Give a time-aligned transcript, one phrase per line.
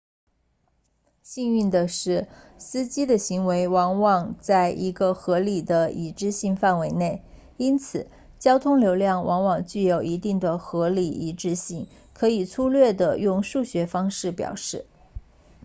[1.21, 7.23] 幸运的是司机的行为往往在一个合理的一致性范围内
[7.57, 8.09] 因此
[8.39, 14.87] 交通流量往往具有一定的合理一致性可以粗略地用数学方式表示